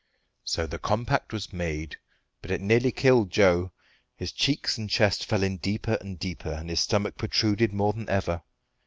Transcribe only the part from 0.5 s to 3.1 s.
the compact was made; but it nearly